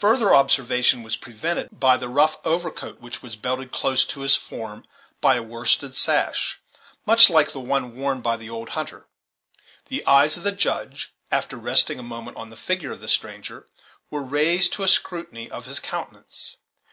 Further 0.00 0.34
observation 0.34 1.04
was 1.04 1.14
prevented 1.16 1.68
by 1.78 1.96
the 1.98 2.08
rough 2.08 2.44
overcoat 2.44 2.98
which 3.00 3.22
was 3.22 3.36
belted 3.36 3.70
close 3.70 4.04
to 4.06 4.22
his 4.22 4.34
form 4.34 4.84
by 5.20 5.36
a 5.36 5.42
worsted 5.44 5.94
sash, 5.94 6.58
much 7.06 7.30
like 7.30 7.52
the 7.52 7.60
one 7.60 7.94
worn 7.94 8.20
by 8.22 8.36
the 8.36 8.50
old 8.50 8.70
hunter. 8.70 9.06
The 9.86 10.04
eyes 10.04 10.36
of 10.36 10.42
the 10.42 10.50
Judge, 10.50 11.12
after 11.30 11.56
resting 11.56 12.00
a 12.00 12.02
moment 12.02 12.36
on 12.38 12.50
the 12.50 12.56
figure 12.56 12.90
of 12.90 13.00
the 13.00 13.06
stranger, 13.06 13.68
were 14.10 14.20
raised 14.20 14.72
to 14.72 14.82
a 14.82 14.88
scrutiny 14.88 15.48
of 15.48 15.66
his 15.66 15.78
countenance. 15.78 16.56